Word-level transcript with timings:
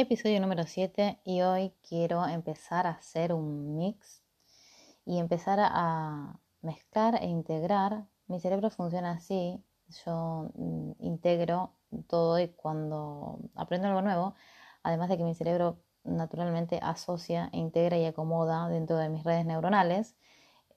episodio 0.00 0.40
número 0.40 0.64
7 0.64 1.18
y 1.24 1.40
hoy 1.42 1.72
quiero 1.88 2.24
empezar 2.28 2.86
a 2.86 2.90
hacer 2.90 3.32
un 3.32 3.76
mix 3.76 4.22
y 5.04 5.18
empezar 5.18 5.58
a 5.60 6.38
mezclar 6.62 7.16
e 7.20 7.26
integrar. 7.26 8.06
Mi 8.28 8.38
cerebro 8.38 8.70
funciona 8.70 9.10
así, 9.10 9.60
yo 10.04 10.52
mm, 10.54 10.92
integro 11.00 11.72
todo 12.06 12.38
y 12.38 12.46
cuando 12.48 13.40
aprendo 13.56 13.88
algo 13.88 14.02
nuevo, 14.02 14.36
además 14.84 15.08
de 15.08 15.18
que 15.18 15.24
mi 15.24 15.34
cerebro 15.34 15.80
naturalmente 16.04 16.78
asocia, 16.80 17.50
e 17.52 17.58
integra 17.58 17.98
y 17.98 18.04
acomoda 18.04 18.68
dentro 18.68 18.96
de 18.98 19.08
mis 19.08 19.24
redes 19.24 19.46
neuronales, 19.46 20.16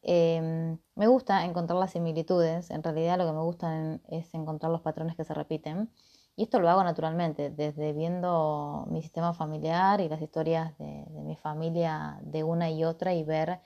em, 0.01 0.79
me 0.95 1.07
gusta 1.07 1.45
encontrar 1.45 1.79
las 1.79 1.91
similitudes, 1.91 2.71
en 2.71 2.81
realidad 2.81 3.19
lo 3.19 3.27
que 3.27 3.33
me 3.33 3.41
gusta 3.41 3.99
es 4.09 4.33
encontrar 4.33 4.71
los 4.71 4.81
patrones 4.81 5.15
que 5.15 5.25
se 5.25 5.35
repiten 5.35 5.91
y 6.35 6.43
esto 6.43 6.59
lo 6.59 6.69
hago 6.69 6.83
naturalmente, 6.83 7.49
desde 7.49 7.93
viendo 7.93 8.87
mi 8.89 9.01
sistema 9.01 9.33
familiar 9.33 9.99
y 10.01 10.09
las 10.09 10.21
historias 10.21 10.77
de, 10.77 11.05
mi 11.23 11.35
familia 11.35 12.19
de 12.21 12.43
una 12.43 12.69
y 12.69 12.83
otra 12.83 13.13
y 13.13 13.23
ver 13.23 13.59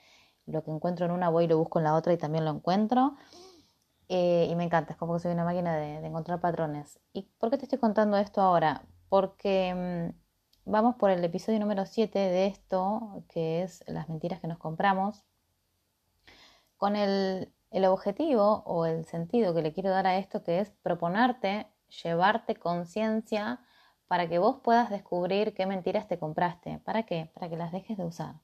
lo 0.46 0.64
que 0.64 0.72
encuentro 0.72 1.06
en 1.06 1.12
una, 1.12 1.30
voy 1.30 1.46
y 1.46 1.48
lo 1.48 1.58
busco 1.58 1.80
en 1.80 1.86
la 1.86 1.96
otra 1.96 2.14
y 2.14 2.18
también 2.18 2.46
lo 2.46 2.52
encuentro. 2.52 3.16
Eh, 4.10 4.48
y 4.50 4.56
me 4.56 4.64
encanta, 4.66 4.94
es 4.94 4.98
como 5.00 5.14
que 5.14 5.20
soy 5.22 5.32
una 5.32 5.46
máquina 5.46 5.76
de, 5.78 6.06
encontrar 6.06 6.40
patrones. 6.42 7.00
¿Y 7.14 7.24
por 7.40 7.50
qué 7.50 7.58
te 7.58 7.66
estoy 7.66 7.80
contando 7.80 8.18
esto 8.18 8.42
ahora? 8.42 8.84
Porque 9.10 10.14
mm, 10.66 10.72
vamos 10.72 10.96
por 10.96 11.12
el 11.12 11.24
episodio 11.24 11.60
número 11.60 11.86
7 11.86 12.20
de 12.20 12.48
esto, 12.48 13.24
que 13.30 13.64
es 13.64 13.84
las 13.88 14.10
mentiras 14.10 14.40
que 14.42 14.48
nos 14.48 14.58
compramos, 14.58 15.24
con 16.78 16.96
el, 16.96 17.52
el 17.72 17.86
objetivo 17.86 18.64
o 18.66 18.86
el 18.86 19.06
sentido 19.06 19.54
que 19.54 19.62
le 19.62 19.74
quiero 19.74 19.90
dar 19.92 20.08
a 20.08 20.18
esto, 20.18 20.44
que 20.44 20.60
es 20.60 20.72
proponerte 20.84 21.68
llevarte 22.04 22.56
conciencia 22.56 23.60
para 24.08 24.28
que 24.30 24.40
vos 24.40 24.60
puedas 24.64 24.90
descubrir 24.90 25.54
qué 25.54 25.66
mentiras 25.66 26.08
te 26.08 26.20
compraste. 26.20 26.80
¿Para 26.80 27.04
qué? 27.04 27.32
Para 27.34 27.50
que 27.50 27.58
las 27.58 27.72
dejes 27.72 27.98
de 27.98 28.06
usar. 28.06 28.36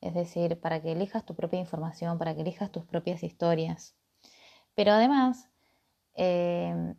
Es 0.00 0.14
decir, 0.14 0.60
para 0.60 0.82
que 0.82 0.92
elijas 0.92 1.24
tu 1.24 1.34
propia 1.34 1.60
información, 1.60 2.18
para 2.18 2.34
que 2.34 2.42
elijas 2.42 2.70
tus 2.70 2.84
propias 2.84 3.22
historias. 3.22 3.94
Pero 4.74 4.92
además, 4.92 5.48
eh, 6.14 6.94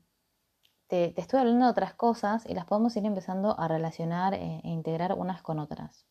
te, 0.87 1.19
estoy 1.19 1.39
hablando 1.39 1.65
de 1.65 1.71
otras 1.71 1.93
cosas 1.93 2.45
y 2.47 2.53
las 2.53 2.65
podemos 2.65 2.95
ir 2.95 3.05
empezando 3.05 3.59
a 3.59 3.67
relacionar 3.67 4.33
e, 4.33 4.61
e 4.63 4.69
integrar 4.69 5.13
unas 5.13 5.41
con 5.41 5.59
otras. 5.59 6.05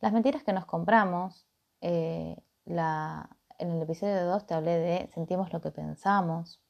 Las 0.00 0.12
mentiras 0.12 0.42
que 0.42 0.52
nos 0.52 0.66
compramos, 0.66 1.46
eh, 1.80 2.36
en 2.66 3.70
el 3.70 3.82
episodio 3.82 4.24
2 4.26 4.46
te 4.46 4.54
hablé 4.54 4.78
de 4.78 5.08
sentimos 5.12 5.52
lo 5.52 5.60
que 5.60 5.70
pensamos. 5.70 6.60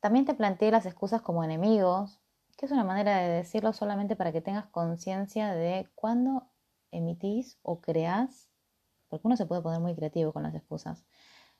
También 0.00 0.24
te 0.24 0.34
planteé 0.34 0.70
las 0.70 0.86
excusas 0.86 1.22
como 1.22 1.42
enemigos, 1.42 2.20
que 2.56 2.66
es 2.66 2.72
una 2.72 2.84
manera 2.84 3.16
de 3.18 3.28
decirlo 3.28 3.72
solamente 3.72 4.14
para 4.14 4.32
que 4.32 4.40
tengas 4.40 4.66
conciencia 4.66 5.52
de 5.52 5.88
cuándo 5.94 6.48
emitís 6.92 7.58
o 7.62 7.80
creás, 7.80 8.48
porque 9.08 9.26
uno 9.26 9.36
se 9.36 9.46
puede 9.46 9.62
poner 9.62 9.80
muy 9.80 9.94
creativo 9.96 10.32
con 10.32 10.44
las 10.44 10.54
excusas, 10.54 11.04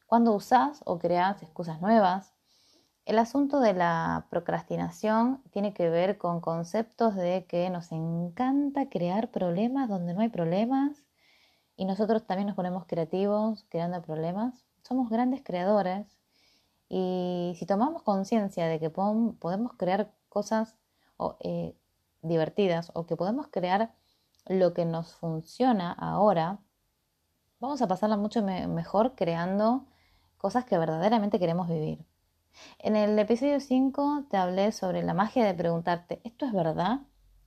cuándo 0.07 0.33
usás 0.35 0.83
o 0.85 0.99
creás 0.99 1.43
excusas 1.43 1.81
nuevas. 1.81 2.33
El 3.05 3.19
asunto 3.19 3.59
de 3.61 3.75
la 3.75 4.27
procrastinación 4.31 5.43
tiene 5.51 5.73
que 5.75 5.89
ver 5.89 6.19
con 6.19 6.41
conceptos 6.41 7.17
de 7.17 7.47
que 7.47 7.71
nos 7.71 7.91
encanta 7.91 8.89
crear 8.89 9.31
problemas 9.31 9.89
donde 9.89 10.15
no 10.15 10.21
hay 10.21 10.29
problemas 10.29 11.05
y 11.77 11.87
nosotros 11.87 12.27
también 12.27 12.47
nos 12.49 12.57
ponemos 12.57 12.85
creativos 12.87 13.65
creando 13.69 14.03
problemas. 14.03 14.65
Somos 14.83 15.09
grandes 15.11 15.43
creadores 15.43 16.18
y 16.89 17.55
si 17.59 17.67
tomamos 17.67 18.03
conciencia 18.03 18.67
de 18.67 18.81
que 18.81 18.91
podemos 18.91 19.73
crear 19.77 20.13
cosas 20.29 20.77
eh, 21.41 21.77
divertidas 22.23 22.91
o 22.95 23.07
que 23.07 23.17
podemos 23.17 23.49
crear 23.49 23.95
lo 24.47 24.73
que 24.73 24.85
nos 24.85 25.15
funciona 25.15 25.93
ahora, 25.93 26.59
vamos 27.61 27.83
a 27.83 27.89
pasarla 27.89 28.17
mucho 28.17 28.43
mejor 28.43 29.15
creando 29.15 29.87
cosas 30.39 30.65
que 30.65 30.79
verdaderamente 30.79 31.39
queremos 31.39 31.69
vivir. 31.69 32.05
En 32.79 32.97
el 32.97 33.19
episodio 33.19 33.61
5 33.61 34.27
te 34.31 34.37
hablé 34.37 34.73
sobre 34.73 35.03
la 35.03 35.15
magia 35.15 35.45
de 35.45 35.55
preguntarte, 35.55 36.21
¿esto 36.25 36.47
es 36.47 36.53
verdad? 36.53 37.01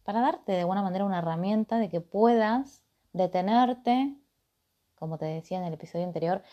Para 0.03 0.21
darte 0.21 0.51
de 0.51 0.59
alguna 0.61 0.83
manera 0.83 1.05
una 1.05 1.19
herramienta 1.19 1.77
de 1.77 1.89
que 1.89 2.01
puedas 2.01 2.83
detenerte, 3.13 4.15
como 4.95 5.17
te 5.17 5.25
decía 5.25 5.57
en 5.57 5.63
el 5.63 5.73
episodio 5.73 6.05
anterior, 6.05 6.43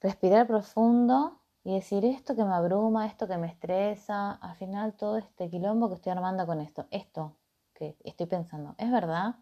respirar 0.00 0.46
profundo 0.46 1.41
y 1.64 1.74
decir 1.74 2.04
esto 2.04 2.34
que 2.34 2.44
me 2.44 2.54
abruma, 2.54 3.06
esto 3.06 3.28
que 3.28 3.38
me 3.38 3.46
estresa, 3.46 4.32
al 4.32 4.56
final 4.56 4.94
todo 4.94 5.16
este 5.18 5.48
quilombo 5.48 5.88
que 5.88 5.94
estoy 5.94 6.12
armando 6.12 6.46
con 6.46 6.60
esto, 6.60 6.86
esto 6.90 7.36
que 7.74 7.96
estoy 8.04 8.26
pensando, 8.26 8.74
¿es 8.78 8.90
verdad? 8.90 9.36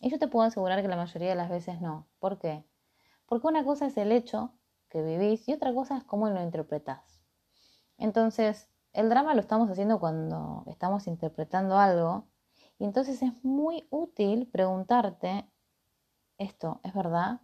Y 0.00 0.10
yo 0.10 0.18
te 0.18 0.28
puedo 0.28 0.46
asegurar 0.46 0.82
que 0.82 0.88
la 0.88 0.96
mayoría 0.96 1.30
de 1.30 1.36
las 1.36 1.48
veces 1.48 1.80
no. 1.80 2.06
¿Por 2.18 2.38
qué? 2.38 2.64
Porque 3.26 3.46
una 3.46 3.64
cosa 3.64 3.86
es 3.86 3.96
el 3.96 4.12
hecho 4.12 4.52
que 4.90 5.02
vivís 5.02 5.48
y 5.48 5.54
otra 5.54 5.72
cosa 5.72 5.96
es 5.96 6.04
cómo 6.04 6.28
lo 6.28 6.42
interpretás. 6.42 7.22
Entonces, 7.96 8.68
el 8.92 9.08
drama 9.08 9.34
lo 9.34 9.40
estamos 9.40 9.70
haciendo 9.70 9.98
cuando 9.98 10.64
estamos 10.66 11.06
interpretando 11.06 11.78
algo 11.78 12.26
y 12.78 12.84
entonces 12.84 13.22
es 13.22 13.44
muy 13.44 13.86
útil 13.90 14.48
preguntarte, 14.48 15.46
¿esto 16.38 16.80
es 16.82 16.92
verdad? 16.92 17.40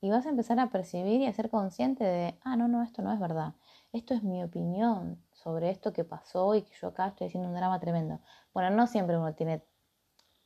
Y 0.00 0.10
vas 0.10 0.26
a 0.26 0.30
empezar 0.30 0.60
a 0.60 0.70
percibir 0.70 1.22
y 1.22 1.26
a 1.26 1.32
ser 1.32 1.50
consciente 1.50 2.04
de, 2.04 2.38
ah, 2.42 2.56
no, 2.56 2.68
no, 2.68 2.82
esto 2.82 3.02
no 3.02 3.12
es 3.12 3.18
verdad 3.18 3.54
esto 3.94 4.12
es 4.14 4.22
mi 4.24 4.42
opinión 4.42 5.22
sobre 5.32 5.70
esto 5.70 5.92
que 5.92 6.04
pasó 6.04 6.54
y 6.56 6.62
que 6.62 6.72
yo 6.80 6.88
acá 6.88 7.08
estoy 7.08 7.28
haciendo 7.28 7.48
un 7.48 7.54
drama 7.54 7.78
tremendo. 7.78 8.20
Bueno, 8.52 8.70
no 8.70 8.86
siempre 8.88 9.16
uno 9.16 9.34
tiene 9.34 9.64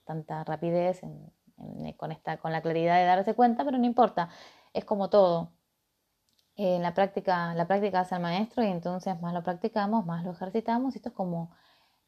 tanta 0.05 0.45
rapidez 0.45 1.01
con, 1.97 2.13
esta, 2.13 2.37
con 2.39 2.53
la 2.53 2.61
claridad 2.63 2.99
de 2.99 3.05
darse 3.07 3.35
cuenta, 3.35 3.65
pero 3.65 3.79
no 3.79 3.87
importa, 3.87 4.29
es 4.75 4.85
como 4.85 5.09
todo. 5.09 5.53
En 6.57 6.83
la 6.83 6.93
práctica, 6.93 7.55
la 7.55 7.67
práctica 7.67 8.01
hace 8.01 8.17
al 8.17 8.23
maestro 8.23 8.65
y 8.65 8.69
entonces 8.69 9.21
más 9.23 9.33
lo 9.33 9.43
practicamos, 9.43 10.05
más 10.05 10.25
lo 10.25 10.33
ejercitamos. 10.33 10.97
Esto 10.97 11.11
es 11.11 11.15
como 11.15 11.51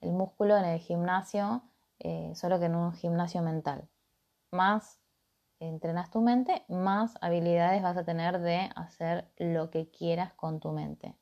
el 0.01 0.13
músculo 0.13 0.57
en 0.59 0.65
el 0.65 0.81
gimnasio, 0.81 1.63
eh, 2.01 2.33
solo 2.35 2.59
que 2.59 2.67
en 2.67 2.75
un 2.75 2.93
gimnasio 2.93 3.43
mental. 3.43 3.89
Más 4.51 5.01
entrenas 5.61 6.11
tu 6.11 6.21
mente, 6.21 6.65
más 6.69 7.17
habilidades 7.21 7.83
vas 7.83 7.97
a 7.97 8.05
tener 8.05 8.41
de 8.41 8.71
hacer 8.75 9.31
lo 9.37 9.71
que 9.71 9.91
quieras 9.91 10.33
con 10.35 10.61
tu 10.61 10.73
mente. 10.73 11.15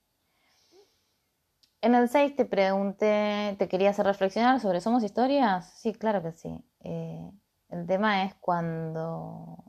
En 1.80 1.94
el 1.94 2.08
6 2.08 2.34
te 2.34 2.44
pregunté, 2.44 3.54
te 3.56 3.68
quería 3.68 3.90
hacer 3.90 4.04
reflexionar 4.04 4.58
sobre 4.58 4.80
¿somos 4.80 5.04
historias? 5.04 5.72
Sí, 5.74 5.92
claro 5.92 6.22
que 6.22 6.32
sí. 6.32 6.64
Eh, 6.80 7.30
el 7.68 7.86
tema 7.86 8.24
es 8.24 8.34
cuando 8.34 9.64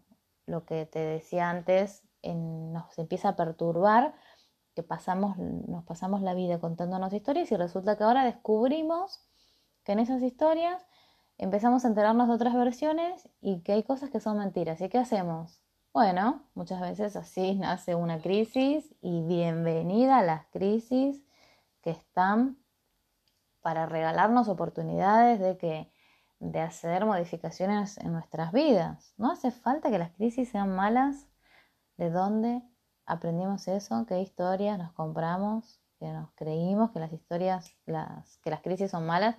lo 0.47 0.65
que 0.65 0.87
te 0.87 0.99
decía 0.99 1.51
antes 1.51 2.03
nos 2.23 2.97
empieza 2.97 3.29
a 3.29 3.35
perturbar, 3.35 4.15
que 4.75 4.81
pasamos, 4.81 5.37
nos 5.37 5.83
pasamos 5.83 6.21
la 6.21 6.33
vida 6.33 6.59
contándonos 6.59 7.13
historias 7.13 7.51
y 7.51 7.55
resulta 7.55 7.95
que 7.95 8.03
ahora 8.03 8.25
descubrimos 8.25 9.23
que 9.83 9.91
en 9.91 9.99
esas 9.99 10.23
historias 10.23 10.87
empezamos 11.37 11.85
a 11.85 11.89
enterarnos 11.89 12.27
de 12.27 12.33
otras 12.33 12.55
versiones 12.55 13.29
y 13.39 13.61
que 13.61 13.73
hay 13.73 13.83
cosas 13.83 14.09
que 14.09 14.19
son 14.19 14.39
mentiras. 14.39 14.81
¿Y 14.81 14.89
qué 14.89 14.97
hacemos? 14.97 15.61
Bueno, 15.93 16.43
muchas 16.55 16.81
veces 16.81 17.15
así 17.15 17.53
nace 17.59 17.93
una 17.93 18.19
crisis 18.19 18.95
y 18.99 19.21
bienvenida 19.21 20.17
a 20.17 20.23
las 20.23 20.47
crisis 20.47 21.23
que 21.81 21.91
están 21.91 22.57
para 23.61 23.85
regalarnos 23.85 24.47
oportunidades 24.47 25.39
de 25.39 25.57
que 25.57 25.91
de 26.39 26.61
hacer 26.61 27.05
modificaciones 27.05 27.97
en 27.97 28.13
nuestras 28.13 28.51
vidas. 28.51 29.13
No 29.17 29.31
hace 29.31 29.51
falta 29.51 29.89
que 29.89 29.99
las 29.99 30.11
crisis 30.11 30.49
sean 30.49 30.75
malas. 30.75 31.27
¿De 31.97 32.09
dónde 32.09 32.63
aprendimos 33.05 33.67
eso? 33.67 34.05
¿Qué 34.07 34.21
historias 34.21 34.77
nos 34.77 34.93
compramos? 34.93 35.81
Que 35.99 36.07
nos 36.11 36.31
creímos 36.31 36.91
que 36.91 36.99
las 36.99 37.11
historias, 37.11 37.75
las, 37.85 38.37
que 38.37 38.49
las 38.49 38.61
crisis 38.61 38.91
son 38.91 39.05
malas. 39.05 39.35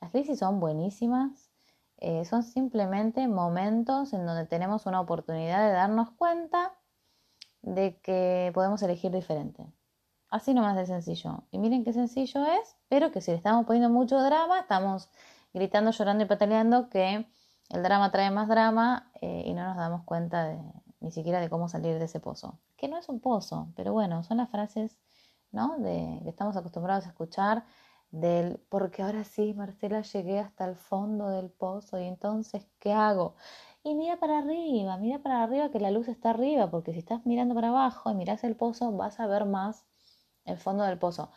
Las 0.00 0.10
crisis 0.10 0.38
son 0.38 0.58
buenísimas. 0.58 1.50
Eh, 1.98 2.24
son 2.24 2.42
simplemente 2.42 3.26
momentos 3.28 4.12
en 4.12 4.24
donde 4.24 4.46
tenemos 4.46 4.86
una 4.86 5.00
oportunidad 5.00 5.66
de 5.66 5.72
darnos 5.72 6.10
cuenta 6.12 6.72
de 7.60 8.00
que 8.00 8.52
podemos 8.54 8.82
elegir 8.82 9.10
diferente. 9.10 9.66
Así 10.30 10.52
nomás 10.52 10.76
de 10.76 10.86
sencillo. 10.86 11.44
Y 11.50 11.58
miren 11.58 11.84
qué 11.84 11.92
sencillo 11.92 12.44
es, 12.44 12.76
pero 12.88 13.10
que 13.12 13.20
si 13.20 13.30
le 13.30 13.36
estamos 13.36 13.64
poniendo 13.66 13.88
mucho 13.88 14.20
drama, 14.20 14.60
estamos 14.60 15.10
gritando, 15.54 15.90
llorando 15.90 16.24
y 16.24 16.26
pataleando 16.26 16.90
que 16.90 17.26
el 17.70 17.82
drama 17.82 18.10
trae 18.10 18.30
más 18.30 18.48
drama 18.48 19.10
eh, 19.20 19.44
y 19.46 19.54
no 19.54 19.64
nos 19.64 19.76
damos 19.76 20.04
cuenta 20.04 20.56
ni 21.00 21.10
siquiera 21.12 21.40
de 21.40 21.48
cómo 21.48 21.68
salir 21.68 21.98
de 21.98 22.04
ese 22.04 22.20
pozo. 22.20 22.58
Que 22.76 22.88
no 22.88 22.98
es 22.98 23.08
un 23.08 23.20
pozo, 23.20 23.68
pero 23.74 23.92
bueno, 23.92 24.22
son 24.22 24.38
las 24.38 24.50
frases 24.50 24.98
¿no? 25.52 25.78
de, 25.78 26.20
que 26.22 26.28
estamos 26.28 26.56
acostumbrados 26.56 27.06
a 27.06 27.08
escuchar 27.08 27.64
del 28.10 28.58
porque 28.68 29.02
ahora 29.02 29.24
sí, 29.24 29.54
Marcela, 29.54 30.00
llegué 30.02 30.38
hasta 30.38 30.64
el 30.66 30.76
fondo 30.76 31.28
del 31.28 31.50
pozo 31.50 31.98
y 32.00 32.06
entonces, 32.06 32.66
¿qué 32.80 32.92
hago? 32.92 33.34
Y 33.82 33.94
mira 33.94 34.18
para 34.18 34.38
arriba, 34.38 34.96
mira 34.96 35.18
para 35.20 35.42
arriba 35.42 35.70
que 35.70 35.80
la 35.80 35.90
luz 35.90 36.08
está 36.08 36.30
arriba, 36.30 36.70
porque 36.70 36.92
si 36.92 36.98
estás 36.98 37.26
mirando 37.26 37.54
para 37.54 37.68
abajo 37.68 38.10
y 38.10 38.14
miras 38.14 38.44
el 38.44 38.56
pozo, 38.56 38.92
vas 38.92 39.20
a 39.20 39.26
ver 39.26 39.44
más 39.44 39.84
el 40.48 40.58
fondo 40.58 40.84
del 40.84 40.98
pozo. 40.98 41.30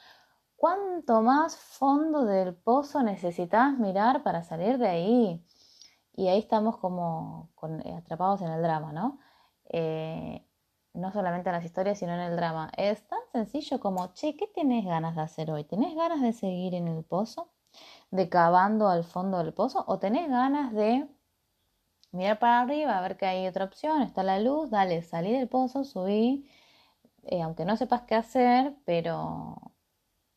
¿Cuánto 0.55 1.21
más 1.21 1.55
fondo 1.57 2.25
del 2.25 2.55
pozo 2.55 3.03
necesitas 3.03 3.77
mirar 3.77 4.23
para 4.23 4.43
salir 4.43 4.77
de 4.77 4.87
ahí? 4.87 5.45
y 6.15 6.27
ahí 6.27 6.39
estamos 6.39 6.77
como 6.77 7.49
eh, 7.83 7.93
atrapados 7.93 8.41
en 8.41 8.49
el 8.51 8.61
drama, 8.61 8.91
¿no? 8.93 9.19
Eh, 9.69 10.45
no 10.93 11.11
solamente 11.11 11.49
en 11.49 11.55
las 11.55 11.65
historias, 11.65 11.99
sino 11.99 12.13
en 12.13 12.19
el 12.19 12.35
drama. 12.35 12.71
Es 12.77 13.07
tan 13.07 13.19
sencillo 13.31 13.79
como, 13.79 14.13
che, 14.13 14.35
¿qué 14.35 14.47
tenés 14.47 14.85
ganas 14.85 15.15
de 15.15 15.21
hacer 15.21 15.51
hoy? 15.51 15.63
¿Tenés 15.63 15.95
ganas 15.95 16.21
de 16.21 16.33
seguir 16.33 16.75
en 16.75 16.87
el 16.87 17.03
pozo? 17.03 17.49
¿De 18.11 18.29
cavando 18.29 18.89
al 18.89 19.05
fondo 19.05 19.37
del 19.37 19.53
pozo? 19.53 19.85
¿O 19.87 19.99
tenés 19.99 20.29
ganas 20.29 20.73
de 20.73 21.07
mirar 22.11 22.39
para 22.39 22.61
arriba, 22.61 22.97
a 22.97 23.01
ver 23.01 23.17
que 23.17 23.25
hay 23.25 23.47
otra 23.47 23.65
opción? 23.65 24.01
Está 24.01 24.23
la 24.23 24.39
luz, 24.39 24.69
dale, 24.69 25.01
salí 25.03 25.31
del 25.31 25.47
pozo, 25.47 25.83
subí, 25.85 26.49
eh, 27.23 27.41
aunque 27.41 27.65
no 27.65 27.77
sepas 27.77 28.03
qué 28.03 28.15
hacer, 28.15 28.75
pero 28.85 29.55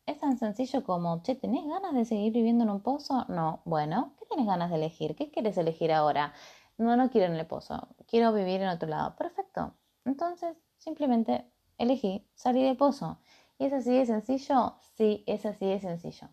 es 0.06 0.18
tan 0.18 0.38
sencillo 0.38 0.84
como, 0.84 1.22
che, 1.22 1.34
¿tenés 1.34 1.66
ganas 1.66 1.94
de 1.94 2.04
seguir 2.04 2.32
viviendo 2.32 2.64
en 2.64 2.70
un 2.70 2.82
pozo? 2.82 3.24
No, 3.28 3.62
bueno, 3.64 4.14
¿qué 4.18 4.26
tenés 4.26 4.46
ganas 4.46 4.70
de 4.70 4.76
elegir? 4.76 5.16
¿Qué 5.16 5.30
quieres 5.30 5.56
elegir 5.58 5.92
ahora? 5.92 6.34
No, 6.78 6.96
no 6.96 7.10
quiero 7.10 7.32
en 7.32 7.38
el 7.38 7.46
pozo, 7.46 7.88
quiero 8.06 8.32
vivir 8.32 8.60
en 8.62 8.68
otro 8.68 8.88
lado. 8.88 9.16
Perfecto. 9.16 9.74
Entonces, 10.04 10.56
simplemente 10.78 11.50
elegí 11.78 12.28
salir 12.34 12.66
del 12.66 12.76
pozo. 12.76 13.18
¿Y 13.58 13.66
es 13.66 13.72
así 13.72 13.96
de 13.96 14.06
sencillo? 14.06 14.74
Sí, 14.96 15.24
es 15.26 15.46
así 15.46 15.66
de 15.66 15.80
sencillo. 15.80 16.28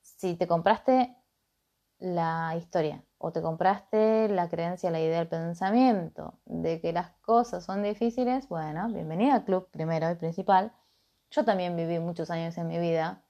Si 0.00 0.34
te 0.34 0.46
compraste 0.46 1.16
la 1.98 2.54
historia 2.56 3.02
o 3.18 3.32
te 3.32 3.42
compraste 3.42 4.28
la 4.28 4.48
creencia, 4.48 4.90
la 4.90 5.00
idea, 5.00 5.20
el 5.20 5.28
pensamiento 5.28 6.38
de 6.44 6.80
que 6.80 6.92
las 6.92 7.10
cosas 7.22 7.64
son 7.64 7.82
difíciles, 7.82 8.48
bueno, 8.48 8.88
bienvenida 8.88 9.34
al 9.34 9.44
club 9.44 9.68
primero 9.70 10.10
y 10.10 10.14
principal. 10.16 10.72
Yo 11.30 11.44
también 11.44 11.76
viví 11.76 11.98
muchos 11.98 12.30
años 12.30 12.56
en 12.58 12.68
mi 12.68 12.78
vida, 12.78 13.24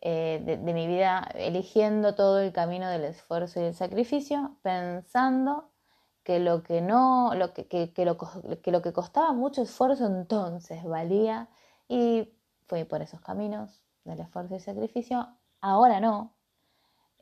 eh, 0.00 0.42
de, 0.44 0.56
mi 0.58 0.86
vida 0.86 1.28
eligiendo 1.34 2.14
todo 2.14 2.40
el 2.40 2.52
camino 2.52 2.88
del 2.88 3.04
esfuerzo 3.04 3.60
y 3.60 3.64
el 3.64 3.74
sacrificio, 3.74 4.56
pensando 4.62 5.70
que 6.24 6.40
lo 6.40 6.62
que 6.62 6.80
no, 6.80 7.32
lo 7.34 7.54
que, 7.54 7.66
que, 7.66 8.04
lo, 8.04 8.18
que 8.62 8.72
lo 8.72 8.82
que 8.82 8.92
costaba 8.92 9.32
mucho 9.32 9.62
esfuerzo 9.62 10.06
entonces 10.06 10.84
valía 10.84 11.48
y 11.88 12.32
fui 12.66 12.84
por 12.84 13.02
esos 13.02 13.20
caminos 13.20 13.82
del 14.04 14.20
esfuerzo 14.20 14.56
y 14.56 14.60
sacrificio. 14.60 15.28
Ahora 15.60 16.00
no. 16.00 16.34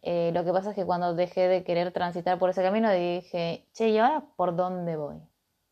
Eh, 0.02 0.30
lo 0.32 0.44
que 0.44 0.52
pasa 0.52 0.70
es 0.70 0.76
que 0.76 0.84
cuando 0.84 1.14
dejé 1.14 1.48
de 1.48 1.64
querer 1.64 1.92
transitar 1.92 2.38
por 2.38 2.50
ese 2.50 2.62
camino 2.62 2.90
dije, 2.92 3.66
che, 3.72 3.88
¿y 3.88 3.98
ahora 3.98 4.24
por 4.36 4.56
dónde 4.56 4.96
voy? 4.96 5.20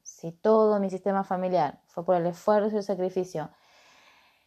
Si 0.02 0.32
todo 0.32 0.80
mi 0.80 0.90
sistema 0.90 1.24
familiar 1.24 1.80
fue 1.86 2.04
por 2.04 2.16
el 2.16 2.26
esfuerzo 2.26 2.74
y 2.74 2.78
el 2.78 2.82
sacrificio, 2.82 3.50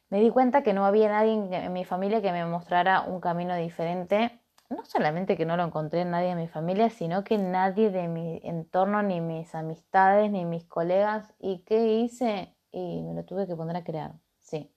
me 0.09 0.19
di 0.19 0.29
cuenta 0.29 0.63
que 0.63 0.73
no 0.73 0.85
había 0.85 1.09
nadie 1.09 1.33
en 1.33 1.73
mi 1.73 1.85
familia 1.85 2.21
que 2.21 2.31
me 2.31 2.45
mostrara 2.45 3.01
un 3.01 3.19
camino 3.21 3.55
diferente 3.55 4.39
no 4.69 4.85
solamente 4.85 5.35
que 5.35 5.45
no 5.45 5.57
lo 5.57 5.63
encontré 5.63 6.01
en 6.01 6.11
nadie 6.11 6.29
de 6.29 6.35
mi 6.35 6.47
familia, 6.47 6.89
sino 6.89 7.23
que 7.23 7.37
nadie 7.37 7.89
de 7.89 8.07
mi 8.07 8.39
entorno, 8.43 9.01
ni 9.01 9.19
mis 9.19 9.55
amistades, 9.55 10.31
ni 10.31 10.45
mis 10.45 10.65
colegas. 10.65 11.33
¿Y 11.39 11.59
qué 11.63 11.97
hice? 11.97 12.55
Y 12.71 13.01
me 13.01 13.15
lo 13.15 13.25
tuve 13.25 13.47
que 13.47 13.55
poner 13.55 13.75
a 13.77 13.83
crear, 13.83 14.13
sí. 14.39 14.71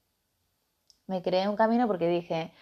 Me 1.07 1.23
creé 1.23 1.49
un 1.49 1.57
camino 1.57 1.87
porque 1.87 2.09
dije, 2.09 2.53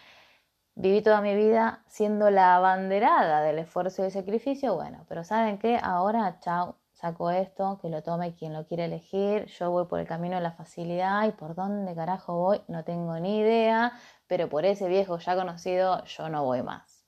viví 0.80 1.02
toda 1.02 1.20
mi 1.20 1.34
vida 1.34 1.84
siendo 1.88 2.30
la 2.30 2.56
abanderada 2.56 3.42
del 3.42 3.58
esfuerzo 3.58 4.00
y 4.02 4.06
el 4.06 4.12
sacrificio, 4.12 4.74
bueno, 4.74 5.04
pero 5.08 5.24
¿saben 5.24 5.58
qué? 5.58 5.78
Ahora, 5.82 6.38
chao, 6.40 6.76
saco 6.92 7.30
esto, 7.30 7.78
que 7.82 7.90
lo 7.90 8.02
tome 8.02 8.34
quien 8.34 8.54
lo 8.54 8.66
quiere 8.66 8.86
elegir, 8.86 9.44
yo 9.46 9.70
voy 9.70 9.84
por 9.84 10.00
el 10.00 10.06
camino 10.06 10.36
de 10.36 10.42
la 10.42 10.52
facilidad 10.52 11.26
y 11.28 11.32
por 11.32 11.54
dónde 11.54 11.94
carajo 11.94 12.34
voy, 12.34 12.62
no 12.68 12.82
tengo 12.82 13.18
ni 13.20 13.40
idea, 13.40 13.92
pero 14.26 14.48
por 14.48 14.64
ese 14.64 14.88
viejo 14.88 15.18
ya 15.18 15.36
conocido 15.36 16.02
yo 16.04 16.30
no 16.30 16.44
voy 16.44 16.62
más. 16.62 17.04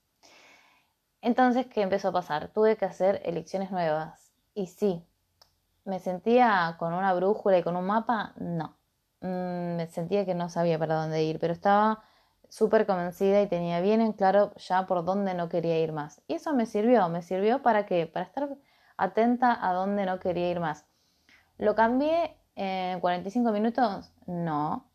Entonces, 1.22 1.66
¿qué 1.66 1.80
empezó 1.80 2.08
a 2.08 2.12
pasar? 2.12 2.48
Tuve 2.48 2.76
que 2.76 2.84
hacer 2.84 3.22
elecciones 3.24 3.70
nuevas. 3.70 4.34
Y 4.54 4.66
sí, 4.66 5.02
¿me 5.84 5.98
sentía 5.98 6.76
con 6.78 6.92
una 6.92 7.14
brújula 7.14 7.56
y 7.58 7.62
con 7.62 7.76
un 7.76 7.86
mapa? 7.86 8.34
No. 8.36 8.76
Mm, 9.20 9.76
me 9.76 9.86
sentía 9.86 10.26
que 10.26 10.34
no 10.34 10.50
sabía 10.50 10.78
para 10.78 10.96
dónde 10.96 11.22
ir, 11.22 11.38
pero 11.38 11.52
estaba 11.54 12.02
súper 12.52 12.84
convencida 12.84 13.40
y 13.40 13.46
tenía 13.46 13.80
bien 13.80 14.02
en 14.02 14.12
claro 14.12 14.52
ya 14.56 14.86
por 14.86 15.06
dónde 15.06 15.32
no 15.32 15.48
quería 15.48 15.80
ir 15.80 15.92
más. 15.92 16.20
Y 16.28 16.34
eso 16.34 16.52
me 16.52 16.66
sirvió, 16.66 17.08
me 17.08 17.22
sirvió 17.22 17.62
para 17.62 17.86
qué? 17.86 18.06
Para 18.06 18.26
estar 18.26 18.46
atenta 18.98 19.58
a 19.66 19.72
dónde 19.72 20.04
no 20.04 20.20
quería 20.20 20.50
ir 20.50 20.60
más. 20.60 20.84
¿Lo 21.56 21.74
cambié 21.74 22.36
en 22.54 23.00
45 23.00 23.52
minutos? 23.52 24.12
No, 24.26 24.90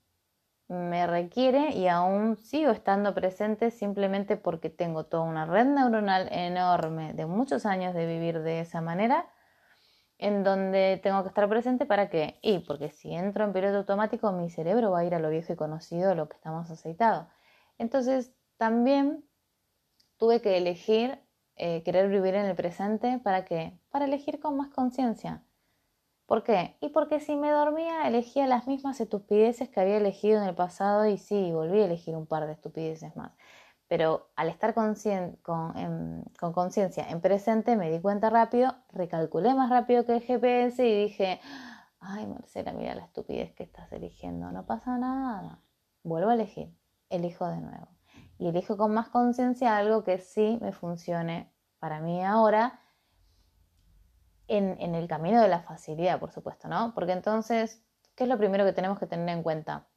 me 0.68 1.08
requiere 1.08 1.72
y 1.72 1.88
aún 1.88 2.38
sigo 2.38 2.70
estando 2.70 3.16
presente 3.16 3.72
simplemente 3.72 4.38
porque 4.38 4.70
tengo 4.70 5.06
toda 5.06 5.24
una 5.24 5.48
red 5.48 5.66
neuronal 5.66 6.30
enorme 6.32 7.14
de 7.14 7.26
muchos 7.26 7.66
años 7.66 7.96
de 7.96 8.06
vivir 8.06 8.42
de 8.42 8.60
esa 8.60 8.82
manera, 8.82 9.26
en 10.20 10.44
donde 10.44 11.00
tengo 11.02 11.24
que 11.24 11.30
estar 11.30 11.50
presente 11.50 11.88
para 11.88 12.12
qué? 12.12 12.38
Y 12.44 12.60
porque 12.60 12.92
si 12.92 13.16
entro 13.16 13.46
en 13.46 13.54
piloto 13.54 13.78
automático, 13.78 14.32
mi 14.32 14.52
cerebro 14.52 14.92
va 14.92 15.00
a 15.00 15.06
ir 15.06 15.16
a 15.16 15.20
lo 15.20 15.32
viejo 15.32 15.54
y 15.54 15.56
conocido, 15.56 16.14
lo 16.14 16.30
que 16.30 16.36
estamos 16.36 16.70
aceitados. 16.70 17.26
Entonces, 17.78 18.34
también 18.58 19.26
tuve 20.18 20.42
que 20.42 20.58
elegir 20.58 21.20
eh, 21.56 21.84
querer 21.84 22.10
vivir 22.10 22.36
en 22.36 22.46
el 22.46 22.56
presente 22.56 23.20
para 23.24 23.46
qué? 23.46 23.80
Para 23.90 24.06
elegir 24.06 24.40
con 24.40 24.58
más 24.58 24.70
conciencia 24.70 25.44
¿Por 26.28 26.44
qué? 26.44 26.76
Y 26.82 26.90
porque 26.90 27.22
si 27.22 27.38
me 27.38 27.50
dormía 27.52 28.06
elegía 28.08 28.48
las 28.48 28.68
mismas 28.68 29.00
estupideces 29.00 29.70
que 29.70 29.80
había 29.80 29.96
elegido 29.98 30.42
en 30.42 30.48
el 30.50 30.56
pasado 30.56 31.06
y 31.08 31.18
sí, 31.18 31.52
volví 31.54 31.80
a 31.80 31.86
elegir 31.86 32.18
un 32.18 32.28
par 32.28 32.46
de 32.48 32.52
estupideces 32.54 33.16
más. 33.16 33.32
Pero 33.88 34.30
al 34.36 34.50
estar 34.50 34.74
con 34.74 34.94
conciencia 36.54 37.10
en 37.10 37.22
presente 37.22 37.78
me 37.78 37.90
di 37.90 38.02
cuenta 38.02 38.30
rápido, 38.30 38.76
recalculé 38.92 39.56
más 39.56 39.70
rápido 39.70 40.06
que 40.06 40.18
el 40.18 40.22
GPS 40.22 40.86
y 40.86 41.04
dije, 41.04 41.40
ay 42.02 42.28
Marcela, 42.28 42.74
mira 42.74 42.94
la 42.96 43.06
estupidez 43.06 43.54
que 43.54 43.64
estás 43.64 43.90
eligiendo, 43.94 44.52
no 44.52 44.66
pasa 44.66 44.98
nada. 44.98 45.62
Vuelvo 46.04 46.30
a 46.30 46.34
elegir, 46.34 46.77
elijo 47.10 47.48
de 47.48 47.62
nuevo. 47.62 47.88
Y 48.38 48.48
elijo 48.48 48.78
con 48.78 48.94
más 48.94 49.10
conciencia 49.10 49.78
algo 49.78 50.04
que 50.04 50.20
sí 50.20 50.60
me 50.62 50.72
funcione 50.72 51.52
para 51.80 52.00
mí 52.00 52.24
ahora 52.24 52.80
en, 54.48 54.96
el 54.96 55.08
camino 55.08 55.42
de 55.42 55.48
la 55.48 55.62
facilidad, 55.62 56.20
por 56.20 56.32
supuesto, 56.32 56.68
¿no? 56.68 56.94
Porque 56.94 57.12
entonces, 57.12 57.84
¿qué 58.16 58.24
es 58.24 58.30
lo 58.30 58.38
primero 58.38 58.66
que 58.66 58.74
tenemos 58.74 59.00
que 59.00 59.08
tener 59.08 59.30
en 59.30 59.44
cuenta? 59.44 59.88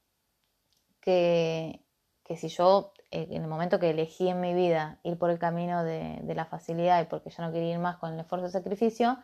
Que, 1.01 1.85
si 2.37 2.49
yo, 2.49 2.93
eh, 3.11 3.29
en 3.31 3.43
el 3.43 3.49
momento 3.49 3.79
que 3.79 3.91
elegí 3.91 4.29
en 4.29 4.41
mi 4.41 4.55
vida 4.55 5.01
ir 5.03 5.19
por 5.19 5.31
el 5.31 5.39
camino 5.39 5.85
de, 5.85 6.21
de 6.23 6.35
la 6.35 6.45
facilidad 6.45 7.03
y 7.03 7.07
porque 7.07 7.31
yo 7.31 7.43
no 7.43 7.53
quería 7.53 7.73
ir 7.73 7.79
más 7.79 7.97
con 7.97 8.14
el 8.14 8.21
esfuerzo 8.21 8.47
y 8.47 8.50
sacrificio, 8.50 9.19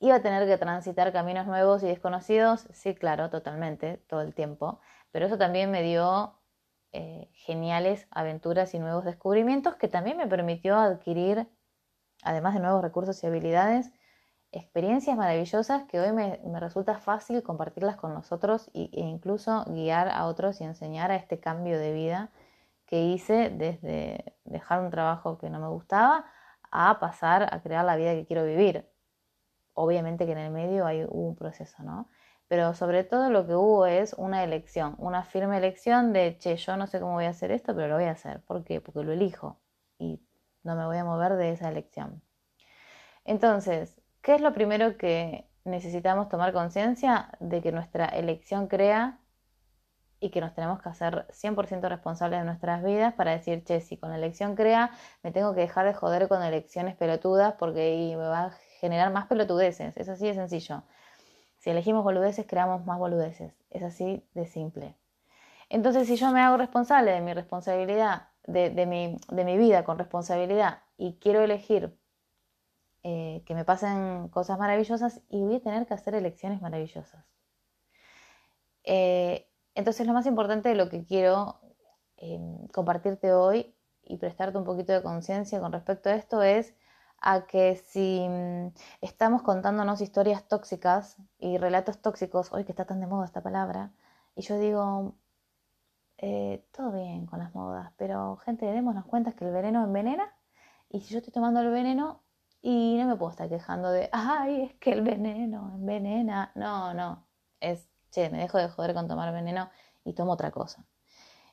iba 0.00 0.16
a 0.16 0.22
tener 0.22 0.46
que 0.46 0.56
transitar 0.58 1.12
caminos 1.12 1.46
nuevos 1.46 1.82
y 1.82 1.86
desconocidos, 1.86 2.66
sí, 2.72 2.94
claro, 2.94 3.30
totalmente, 3.30 3.98
todo 4.08 4.22
el 4.22 4.34
tiempo, 4.34 4.80
pero 5.12 5.26
eso 5.26 5.38
también 5.38 5.70
me 5.70 5.82
dio 5.82 6.39
eh, 6.92 7.28
geniales 7.32 8.06
aventuras 8.10 8.74
y 8.74 8.78
nuevos 8.78 9.04
descubrimientos 9.04 9.76
que 9.76 9.88
también 9.88 10.16
me 10.16 10.26
permitió 10.26 10.76
adquirir, 10.76 11.48
además 12.22 12.54
de 12.54 12.60
nuevos 12.60 12.82
recursos 12.82 13.22
y 13.22 13.26
habilidades, 13.26 13.92
experiencias 14.52 15.16
maravillosas 15.16 15.84
que 15.84 16.00
hoy 16.00 16.12
me, 16.12 16.40
resulta 16.58 16.98
fácil 16.98 17.42
compartirlas 17.42 17.96
con 17.96 18.12
nosotros 18.12 18.70
e 18.74 18.90
incluso 18.92 19.64
guiar 19.68 20.08
a 20.08 20.26
otros 20.26 20.60
y 20.60 20.64
enseñar 20.64 21.10
a 21.12 21.16
este 21.16 21.38
cambio 21.38 21.78
de 21.78 21.92
vida 21.92 22.30
que 22.86 23.04
hice 23.04 23.50
desde 23.50 24.34
dejar 24.44 24.80
un 24.82 24.90
trabajo 24.90 25.38
que 25.38 25.48
no 25.48 25.60
me 25.60 25.68
gustaba 25.68 26.24
a 26.72 26.98
pasar 26.98 27.54
a 27.54 27.62
crear 27.62 27.84
la 27.84 27.96
vida 27.96 28.14
que 28.14 28.26
quiero 28.26 28.44
vivir. 28.44 28.88
Obviamente 29.74 30.26
que 30.26 30.32
en 30.32 30.38
el 30.38 30.50
medio 30.50 30.86
hay 30.86 31.06
un 31.08 31.36
proceso, 31.36 31.82
¿no? 31.84 32.08
Pero 32.50 32.74
sobre 32.74 33.04
todo 33.04 33.30
lo 33.30 33.46
que 33.46 33.54
hubo 33.54 33.86
es 33.86 34.12
una 34.14 34.44
elección, 34.44 34.94
una 34.98 35.24
firme 35.24 35.56
elección 35.56 36.12
de, 36.12 36.36
che, 36.38 36.56
yo 36.56 36.76
no 36.76 36.86
sé 36.86 37.00
cómo 37.00 37.14
voy 37.14 37.24
a 37.24 37.30
hacer 37.30 37.50
esto, 37.52 37.74
pero 37.74 37.88
lo 37.88 37.94
voy 37.94 38.04
a 38.04 38.10
hacer. 38.12 38.42
¿Por 38.42 38.64
qué? 38.64 38.82
Porque 38.82 39.02
lo 39.02 39.12
elijo 39.12 39.58
y 39.98 40.20
no 40.64 40.76
me 40.76 40.84
voy 40.84 40.98
a 40.98 41.04
mover 41.04 41.36
de 41.36 41.52
esa 41.52 41.70
elección. 41.70 42.22
Entonces, 43.24 44.00
¿Qué 44.22 44.34
es 44.34 44.40
lo 44.42 44.52
primero 44.52 44.96
que 44.98 45.48
necesitamos 45.64 46.28
tomar 46.28 46.52
conciencia? 46.52 47.30
De 47.40 47.62
que 47.62 47.72
nuestra 47.72 48.04
elección 48.06 48.66
crea 48.68 49.18
y 50.20 50.30
que 50.30 50.42
nos 50.42 50.54
tenemos 50.54 50.82
que 50.82 50.90
hacer 50.90 51.26
100% 51.32 51.88
responsables 51.88 52.40
de 52.40 52.44
nuestras 52.44 52.84
vidas 52.84 53.14
para 53.14 53.32
decir, 53.32 53.64
che, 53.64 53.80
si 53.80 53.96
con 53.96 54.10
la 54.10 54.16
elección 54.16 54.56
crea, 54.56 54.90
me 55.22 55.32
tengo 55.32 55.54
que 55.54 55.62
dejar 55.62 55.86
de 55.86 55.94
joder 55.94 56.28
con 56.28 56.42
elecciones 56.42 56.96
pelotudas 56.96 57.54
porque 57.58 58.14
me 58.18 58.28
va 58.28 58.46
a 58.46 58.50
generar 58.80 59.10
más 59.10 59.26
pelotudeces. 59.26 59.96
Es 59.96 60.08
así 60.10 60.26
de 60.26 60.34
sencillo. 60.34 60.82
Si 61.60 61.70
elegimos 61.70 62.02
boludeces, 62.04 62.46
creamos 62.46 62.86
más 62.86 62.98
boludeces. 62.98 63.54
Es 63.68 63.82
así 63.82 64.26
de 64.34 64.46
simple. 64.46 64.96
Entonces, 65.68 66.08
si 66.08 66.16
yo 66.16 66.32
me 66.32 66.40
hago 66.40 66.56
responsable 66.56 67.12
de 67.12 67.20
mi 67.20 67.34
responsabilidad, 67.34 68.28
de, 68.46 68.86
mi, 68.86 69.16
de 69.28 69.44
mi 69.44 69.58
vida 69.58 69.84
con 69.84 69.98
responsabilidad 69.98 70.82
y 70.96 71.18
quiero 71.20 71.42
elegir 71.42 71.96
eh, 73.02 73.42
que 73.44 73.54
me 73.54 73.64
pasen 73.66 74.28
cosas 74.28 74.58
maravillosas 74.58 75.20
y 75.28 75.42
voy 75.42 75.56
a 75.56 75.60
tener 75.60 75.86
que 75.86 75.94
hacer 75.94 76.14
elecciones 76.14 76.62
maravillosas. 76.62 77.26
Eh, 78.84 79.46
entonces 79.74 80.06
lo 80.06 80.14
más 80.14 80.24
importante 80.26 80.70
de 80.70 80.74
lo 80.74 80.88
que 80.88 81.04
quiero 81.04 81.60
em, 82.16 82.66
compartirte 82.68 83.34
hoy 83.34 83.74
y 84.02 84.16
prestarte 84.16 84.56
un 84.56 84.64
poquito 84.64 84.94
de 84.94 85.02
conciencia 85.02 85.60
con 85.60 85.72
respecto 85.72 86.08
a 86.08 86.14
esto 86.14 86.42
es 86.42 86.74
a 87.20 87.46
que 87.46 87.76
si 87.76 88.26
mm, 88.28 88.72
estamos 89.00 89.42
contándonos 89.42 90.00
historias 90.00 90.46
tóxicas 90.48 91.16
y 91.38 91.58
relatos 91.58 92.00
tóxicos, 92.00 92.52
hoy 92.52 92.64
que 92.64 92.72
está 92.72 92.84
tan 92.84 93.00
de 93.00 93.06
moda 93.06 93.26
esta 93.26 93.42
palabra, 93.42 93.92
y 94.34 94.42
yo 94.42 94.58
digo, 94.58 95.14
eh, 96.18 96.64
todo 96.72 96.92
bien 96.92 97.26
con 97.26 97.38
las 97.40 97.54
modas, 97.54 97.92
pero 97.96 98.36
gente, 98.38 98.66
démonos 98.66 99.04
cuenta 99.06 99.32
que 99.32 99.44
el 99.44 99.52
veneno 99.52 99.84
envenena, 99.84 100.32
y 100.88 101.00
si 101.00 101.12
yo 101.14 101.18
estoy 101.18 101.32
tomando 101.32 101.60
el 101.60 101.70
veneno 101.70 102.22
y 102.62 102.96
no 102.98 103.06
me 103.06 103.16
puedo 103.16 103.30
estar 103.30 103.48
quejando 103.48 103.90
de, 103.90 104.08
ay, 104.12 104.62
es 104.62 104.74
que 104.74 104.92
el 104.92 105.02
veneno 105.02 105.72
envenena, 105.74 106.52
no, 106.54 106.94
no, 106.94 107.26
es, 107.60 107.88
che, 108.10 108.30
me 108.30 108.38
dejo 108.38 108.58
de 108.58 108.68
joder 108.68 108.94
con 108.94 109.08
tomar 109.08 109.32
veneno 109.32 109.70
y 110.04 110.14
tomo 110.14 110.32
otra 110.32 110.50
cosa. 110.50 110.84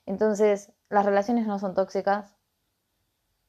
Entonces, 0.06 0.72
las 0.90 1.06
relaciones 1.06 1.48
no 1.48 1.60
son 1.60 1.74
tóxicas. 1.76 2.36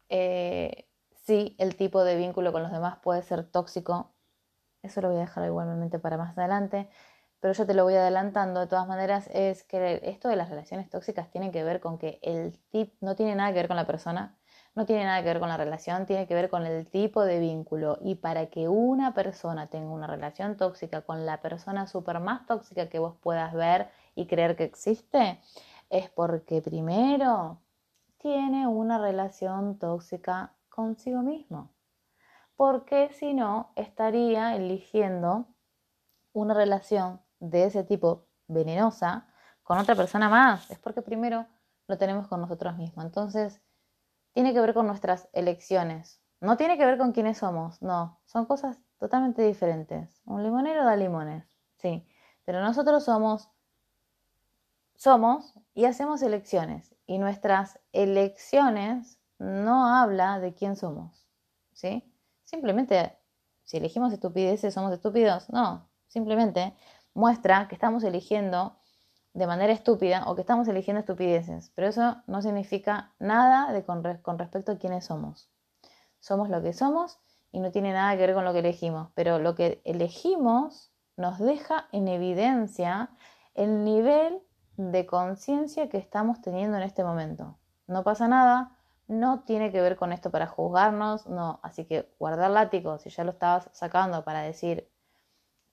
Eh, 0.09 0.88
sí, 1.29 1.55
el 1.59 1.77
tipo 1.77 2.05
de 2.05 2.17
vínculo 2.17 2.53
con 2.53 2.63
los 2.63 2.73
demás 2.73 2.99
puede 3.03 3.23
ser 3.23 3.45
tóxico. 3.45 4.15
Eso 4.83 5.03
lo 5.03 5.09
voy 5.09 5.19
a 5.19 5.21
dejar 5.21 5.45
igualmente 5.45 5.99
para 5.99 6.17
más 6.17 6.37
adelante. 6.39 6.89
Pero 7.41 7.53
yo 7.55 7.67
te 7.67 7.75
lo 7.75 7.85
voy 7.85 7.95
adelantando. 7.97 8.61
De 8.61 8.67
todas 8.67 8.89
maneras, 8.89 9.29
es 9.35 9.63
que 9.65 10.01
esto 10.05 10.29
de 10.29 10.37
las 10.37 10.49
relaciones 10.49 10.89
tóxicas 10.89 11.31
tiene 11.31 11.51
que 11.53 11.65
ver 11.65 11.81
con 11.81 11.99
que 11.99 12.19
el 12.23 12.59
tip 12.71 12.95
no 13.03 13.15
tiene 13.15 13.35
nada 13.35 13.51
que 13.51 13.57
ver 13.57 13.69
con 13.69 13.77
la 13.77 13.87
persona, 13.87 14.39
no 14.75 14.87
tiene 14.87 15.05
nada 15.05 15.23
que 15.23 15.29
ver 15.29 15.41
con 15.41 15.51
la 15.51 15.59
relación, 15.59 16.07
tiene 16.07 16.27
que 16.27 16.35
ver 16.35 16.49
con 16.49 16.65
el 16.67 16.87
tipo 16.87 17.23
de 17.25 17.41
vínculo. 17.41 17.99
Y 18.01 18.15
para 18.17 18.47
que 18.47 18.69
una 18.69 19.13
persona 19.13 19.67
tenga 19.69 19.91
una 19.91 20.07
relación 20.07 20.57
tóxica 20.57 21.03
con 21.03 21.27
la 21.27 21.43
persona 21.43 21.87
súper 21.87 22.21
más 22.21 22.47
tóxica 22.47 22.89
que 22.89 22.99
vos 22.99 23.17
puedas 23.21 23.53
ver 23.53 23.91
y 24.15 24.27
creer 24.27 24.57
que 24.57 24.65
existe, 24.65 25.41
es 25.91 26.09
porque 26.09 26.63
primero 26.63 27.61
tiene 28.19 28.67
una 28.67 28.99
relación 28.99 29.79
tóxica 29.79 30.55
consigo 30.79 31.23
mismo. 31.23 31.75
Porque 32.55 33.11
si 33.13 33.35
no, 33.35 33.73
estaría 33.75 34.55
eligiendo 34.55 35.49
una 36.33 36.55
relación 36.55 37.21
de 37.41 37.65
ese 37.65 37.83
tipo 37.83 38.29
venenosa 38.47 39.27
con 39.65 39.79
otra 39.79 39.97
persona 39.97 40.29
más. 40.29 40.71
Es 40.71 40.79
porque 40.79 41.03
primero 41.03 41.47
lo 41.89 41.99
tenemos 41.99 42.29
con 42.29 42.41
nosotros 42.41 42.77
mismos. 42.77 43.05
Entonces, 43.05 43.61
tiene 44.33 44.53
que 44.53 44.61
ver 44.61 44.73
con 44.73 44.87
nuestras 44.87 45.29
elecciones. 45.33 46.23
No 46.41 46.57
tiene 46.57 46.79
que 46.79 46.87
ver 46.87 46.97
con 46.97 47.11
quiénes 47.11 47.39
somos, 47.39 47.83
no. 47.83 48.21
Son 48.25 48.47
cosas 48.47 48.79
totalmente 48.99 49.43
diferentes. 49.43 50.23
Un 50.27 50.45
limonero 50.45 50.85
da 50.85 50.95
limones, 50.95 51.45
sí. 51.79 52.07
Pero 52.45 52.63
nosotros 52.63 53.05
somos 53.05 53.51
somos 54.95 55.55
y 55.75 55.87
hacemos 55.87 56.23
elecciones. 56.23 56.95
Y 57.05 57.19
nuestras 57.19 57.81
elecciones 57.91 59.18
no 59.39 59.87
habla 59.87 60.41
de 60.41 60.55
quién 60.55 60.77
somos. 60.77 61.27
¿Sí? 61.73 62.05
Simplemente, 62.45 63.17
si 63.65 63.77
elegimos 63.77 64.13
estupideces, 64.13 64.75
somos 64.75 64.93
estúpidos. 64.93 65.51
No, 65.51 65.89
simplemente 66.09 66.75
muestra 67.15 67.69
que 67.69 67.75
estamos 67.75 68.05
eligiendo 68.05 68.77
de 69.35 69.47
manera 69.47 69.73
estúpida 69.73 70.25
o 70.27 70.35
que 70.35 70.41
estamos 70.41 70.67
eligiendo 70.69 71.01
estupideces. 71.01 71.71
Pero 71.75 71.89
eso 71.89 72.17
no 72.27 72.43
significa 72.43 73.13
nada 73.19 73.81
con, 73.85 74.03
con 74.23 74.39
respecto 74.39 74.73
a 74.73 74.79
quiénes 74.79 75.05
somos. 75.05 75.51
Somos 76.21 76.49
lo 76.49 76.63
que 76.63 76.73
somos 76.73 77.19
y 77.53 77.61
no 77.61 77.71
tiene 77.71 77.93
nada 77.93 78.17
que 78.17 78.27
ver 78.27 78.35
con 78.35 78.45
lo 78.45 78.53
que 78.53 78.61
elegimos. 78.61 79.11
Pero 79.15 79.39
lo 79.39 79.55
que 79.55 79.81
elegimos 79.85 80.93
nos 81.17 81.39
deja 81.39 81.89
en 81.93 82.09
evidencia 82.09 83.11
el 83.55 83.85
nivel 83.85 84.41
de 84.77 85.07
conciencia 85.07 85.89
que 85.89 85.99
estamos 85.99 86.41
teniendo 86.41 86.77
en 86.77 86.85
este 86.85 87.05
momento. 87.05 87.59
No 87.87 88.05
pasa 88.05 88.29
nada, 88.29 88.78
no 89.09 89.41
tiene 89.45 89.73
que 89.73 89.81
ver 89.81 89.97
con 89.97 90.13
esto 90.13 90.31
para 90.31 90.47
juzgarnos, 90.47 91.27
no. 91.27 91.61
Así 91.63 91.87
que 91.87 92.15
guardar 92.19 92.51
látigo, 92.51 92.99
si 92.99 93.11
ya 93.11 93.25
lo 93.25 93.33
estabas 93.33 93.69
sacando 93.73 94.25
para 94.25 94.43
decir, 94.43 94.91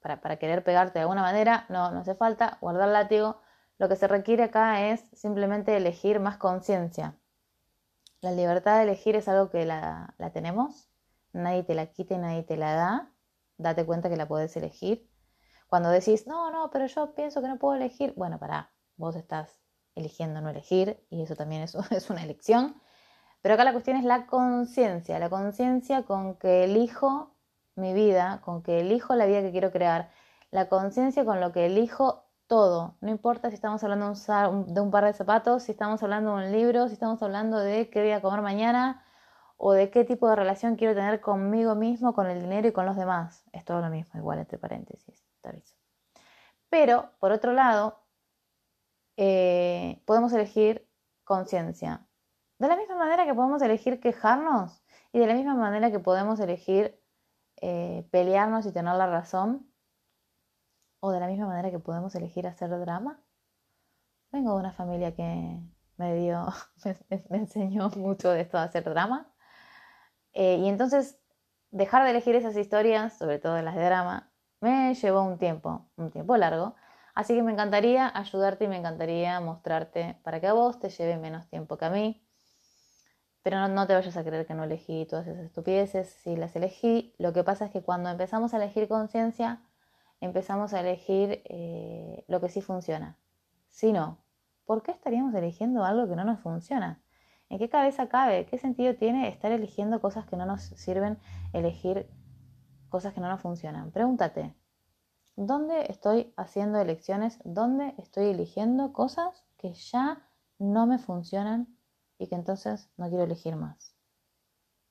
para, 0.01 0.21
para 0.21 0.37
querer 0.37 0.63
pegarte 0.63 0.99
de 0.99 1.01
alguna 1.01 1.21
manera, 1.21 1.65
no, 1.69 1.91
no 1.91 1.99
hace 1.99 2.15
falta. 2.15 2.57
Guardar 2.61 2.87
látigo, 2.89 3.41
lo 3.77 3.89
que 3.89 3.97
se 3.97 4.07
requiere 4.07 4.43
acá 4.43 4.87
es 4.87 5.01
simplemente 5.13 5.75
elegir 5.75 6.19
más 6.19 6.37
conciencia. 6.37 7.17
La 8.21 8.31
libertad 8.31 8.77
de 8.77 8.83
elegir 8.83 9.15
es 9.15 9.27
algo 9.27 9.49
que 9.49 9.65
la, 9.65 10.15
la 10.17 10.31
tenemos, 10.31 10.89
nadie 11.33 11.63
te 11.63 11.75
la 11.75 11.87
quite, 11.87 12.17
nadie 12.17 12.43
te 12.43 12.57
la 12.57 12.73
da. 12.73 13.11
Date 13.57 13.85
cuenta 13.85 14.09
que 14.09 14.17
la 14.17 14.27
puedes 14.27 14.55
elegir. 14.57 15.09
Cuando 15.67 15.89
decís, 15.89 16.25
no, 16.27 16.51
no, 16.51 16.69
pero 16.71 16.85
yo 16.87 17.13
pienso 17.15 17.41
que 17.41 17.47
no 17.47 17.57
puedo 17.57 17.75
elegir, 17.75 18.13
bueno, 18.15 18.39
para 18.39 18.71
vos 18.97 19.15
estás 19.15 19.61
eligiendo 19.95 20.41
no 20.41 20.49
elegir 20.49 21.05
y 21.09 21.21
eso 21.21 21.35
también 21.35 21.63
es 21.63 21.75
una 22.09 22.23
elección. 22.23 22.81
Pero 23.45 23.53
acá 23.53 23.63
la 23.63 23.73
cuestión 23.73 23.95
es 23.97 24.03
la 24.03 24.25
conciencia, 24.25 25.19
la 25.19 25.29
conciencia 25.29 26.01
con 26.01 26.33
que 26.37 26.63
elijo 26.63 27.29
mi 27.75 27.93
vida, 27.93 28.41
con 28.43 28.63
que 28.63 28.79
elijo 28.79 29.13
la 29.13 29.27
vida 29.27 29.41
que 29.43 29.51
quiero 29.51 29.71
crear, 29.71 30.09
la 30.49 30.67
conciencia 30.67 31.25
con 31.25 31.39
lo 31.39 31.51
que 31.51 31.67
elijo 31.67 32.23
todo. 32.47 32.97
No 33.01 33.11
importa 33.11 33.49
si 33.49 33.53
estamos 33.53 33.83
hablando 33.83 34.15
de 34.65 34.81
un 34.81 34.89
par 34.89 35.05
de 35.05 35.13
zapatos, 35.13 35.61
si 35.61 35.73
estamos 35.73 36.01
hablando 36.01 36.35
de 36.35 36.45
un 36.47 36.51
libro, 36.51 36.87
si 36.87 36.93
estamos 36.93 37.21
hablando 37.21 37.59
de 37.59 37.91
qué 37.91 38.01
voy 38.01 38.13
a 38.13 38.21
comer 38.23 38.41
mañana 38.41 39.05
o 39.57 39.73
de 39.73 39.91
qué 39.91 40.03
tipo 40.05 40.27
de 40.27 40.35
relación 40.37 40.75
quiero 40.75 40.95
tener 40.95 41.21
conmigo 41.21 41.75
mismo, 41.75 42.15
con 42.15 42.25
el 42.25 42.41
dinero 42.41 42.69
y 42.69 42.71
con 42.71 42.87
los 42.87 42.95
demás. 42.95 43.45
Es 43.53 43.63
todo 43.63 43.79
lo 43.79 43.91
mismo, 43.91 44.19
igual 44.19 44.39
entre 44.39 44.57
paréntesis, 44.57 45.23
te 45.43 45.49
aviso. 45.49 45.75
Pero, 46.71 47.11
por 47.19 47.31
otro 47.31 47.53
lado, 47.53 47.99
eh, 49.17 50.01
podemos 50.07 50.33
elegir 50.33 50.89
conciencia. 51.23 52.07
De 52.57 52.67
la 52.67 52.75
misma 52.75 52.95
manera 52.95 53.25
que 53.25 53.33
podemos 53.33 53.61
elegir 53.61 53.99
quejarnos 53.99 54.83
y 55.11 55.19
de 55.19 55.27
la 55.27 55.33
misma 55.33 55.55
manera 55.55 55.91
que 55.91 55.99
podemos 55.99 56.39
elegir 56.39 56.99
eh, 57.57 58.07
pelearnos 58.11 58.65
y 58.65 58.71
tener 58.71 58.95
la 58.95 59.07
razón, 59.07 59.69
o 60.99 61.11
de 61.11 61.19
la 61.19 61.27
misma 61.27 61.47
manera 61.47 61.71
que 61.71 61.79
podemos 61.79 62.15
elegir 62.15 62.47
hacer 62.47 62.69
drama. 62.69 63.21
Vengo 64.31 64.53
de 64.53 64.59
una 64.59 64.71
familia 64.71 65.13
que 65.15 65.59
me 65.97 66.15
dio, 66.15 66.47
me, 67.29 67.37
enseñó 67.37 67.89
mucho 67.91 68.31
de 68.31 68.41
esto 68.41 68.57
de 68.57 68.63
hacer 68.63 68.83
drama. 68.83 69.31
Eh, 70.33 70.57
y 70.57 70.67
entonces 70.67 71.19
dejar 71.71 72.03
de 72.03 72.11
elegir 72.11 72.35
esas 72.35 72.57
historias, 72.57 73.17
sobre 73.17 73.39
todo 73.39 73.61
las 73.61 73.75
de 73.75 73.85
drama, 73.85 74.31
me 74.61 74.93
llevó 74.95 75.21
un 75.23 75.37
tiempo, 75.37 75.89
un 75.97 76.11
tiempo 76.11 76.37
largo, 76.37 76.75
Así 77.15 77.33
que 77.33 77.43
me 77.43 77.53
encantaría 77.53 78.11
ayudarte 78.13 78.65
y 78.65 78.67
me 78.67 78.75
encantaría 78.77 79.39
mostrarte 79.39 80.19
para 80.23 80.41
que 80.41 80.47
a 80.47 80.53
vos 80.53 80.79
te 80.79 80.89
lleve 80.89 81.17
menos 81.17 81.47
tiempo 81.47 81.77
que 81.77 81.85
a 81.85 81.89
mí. 81.89 82.24
Pero 83.45 83.67
no, 83.67 83.85
te 83.85 83.93
vayas 83.93 84.17
a 84.17 84.23
creer 84.23 84.47
que 84.47 84.55
no 84.55 84.63
elegí 84.63 85.05
todas 85.05 85.27
esas 85.27 85.45
estupideces. 85.45 86.09
Si 86.09 86.35
las 86.35 86.55
elegí, 86.55 87.13
lo 87.19 87.31
que 87.31 87.43
pasa 87.43 87.65
es 87.65 87.71
que 87.71 87.83
cuando 87.83 88.09
empezamos 88.09 88.55
a 88.55 88.57
elegir 88.57 88.87
conciencia, 88.87 89.61
empezamos 90.19 90.73
a 90.73 90.79
elegir 90.79 91.43
eh, 91.45 92.25
lo 92.27 92.41
que 92.41 92.49
sí 92.49 92.61
funciona. 92.61 93.19
Si 93.69 93.93
no, 93.93 94.17
¿por 94.65 94.81
qué 94.81 94.89
estaríamos 94.89 95.35
eligiendo 95.35 95.85
algo 95.85 96.07
que 96.07 96.15
no 96.15 96.23
nos 96.23 96.39
funciona? 96.39 97.03
¿En 97.49 97.59
qué 97.59 97.69
cabeza 97.69 98.09
cabe? 98.09 98.47
¿Qué 98.47 98.57
sentido 98.57 98.95
tiene 98.95 99.27
estar 99.27 99.51
eligiendo 99.51 100.01
cosas 100.01 100.25
que 100.25 100.37
no 100.37 100.47
nos 100.47 100.63
sirven, 100.63 101.19
elegir 101.53 102.09
cosas 102.89 103.13
que 103.13 103.21
no 103.21 103.29
nos 103.29 103.41
funcionan? 103.41 103.91
Pregúntate, 103.91 104.55
¿Dónde 105.35 105.85
estoy 105.91 106.33
haciendo 106.35 106.79
elecciones? 106.79 107.37
¿Dónde 107.43 107.93
estoy 107.99 108.25
eligiendo 108.29 108.91
cosas 108.91 109.45
que 109.57 109.73
ya 109.73 110.27
no 110.57 110.87
me 110.87 110.97
funcionan 110.97 111.74
y 112.19 112.27
que 112.27 112.35
entonces 112.35 112.89
no 112.97 113.09
quiero 113.09 113.23
elegir 113.23 113.55
más? 113.55 113.94